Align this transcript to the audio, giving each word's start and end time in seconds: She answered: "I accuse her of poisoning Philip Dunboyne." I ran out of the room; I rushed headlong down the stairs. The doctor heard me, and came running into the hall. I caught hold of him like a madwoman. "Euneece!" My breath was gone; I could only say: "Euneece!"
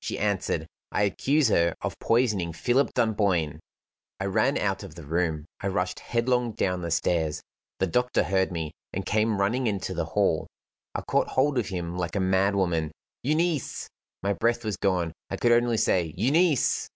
She 0.00 0.18
answered: 0.18 0.66
"I 0.90 1.04
accuse 1.04 1.48
her 1.48 1.74
of 1.80 1.98
poisoning 1.98 2.52
Philip 2.52 2.92
Dunboyne." 2.92 3.58
I 4.20 4.26
ran 4.26 4.58
out 4.58 4.82
of 4.82 4.96
the 4.96 5.02
room; 5.06 5.46
I 5.62 5.68
rushed 5.68 6.00
headlong 6.00 6.52
down 6.52 6.82
the 6.82 6.90
stairs. 6.90 7.40
The 7.78 7.86
doctor 7.86 8.24
heard 8.24 8.52
me, 8.52 8.72
and 8.92 9.06
came 9.06 9.40
running 9.40 9.66
into 9.66 9.94
the 9.94 10.04
hall. 10.12 10.46
I 10.94 11.00
caught 11.00 11.28
hold 11.28 11.56
of 11.56 11.68
him 11.68 11.96
like 11.96 12.14
a 12.16 12.20
madwoman. 12.20 12.92
"Euneece!" 13.22 13.88
My 14.22 14.34
breath 14.34 14.62
was 14.62 14.76
gone; 14.76 15.14
I 15.30 15.38
could 15.38 15.52
only 15.52 15.78
say: 15.78 16.12
"Euneece!" 16.18 16.90